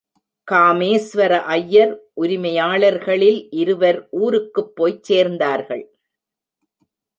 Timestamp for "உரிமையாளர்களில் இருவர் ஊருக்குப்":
2.21-4.73